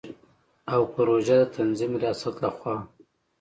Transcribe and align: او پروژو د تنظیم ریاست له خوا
او 0.73 0.81
پروژو 0.93 1.35
د 1.39 1.43
تنظیم 1.55 1.91
ریاست 2.01 2.35
له 2.43 2.49
خوا 2.57 2.75